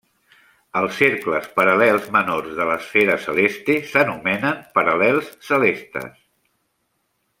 Els 0.79 0.93
cercles 1.01 1.49
paral·lels 1.59 2.07
menors 2.15 2.55
de 2.59 2.67
l'esfera 2.69 3.19
celeste 3.27 3.77
s'anomenen 3.91 4.65
paral·lels 4.79 5.31
celestes. 5.51 6.19